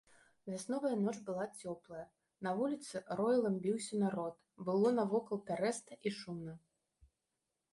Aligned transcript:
Вясновая 0.51 0.93
ноч 1.07 1.11
была 1.27 1.43
цёплая, 1.63 2.05
на 2.47 2.53
вуліцы 2.61 2.95
роілам 3.19 3.59
біўся 3.67 4.01
народ, 4.05 4.33
было 4.71 4.95
навокал 5.01 5.37
пярэста 5.51 5.91
і 6.09 6.15
шумна. 6.23 6.53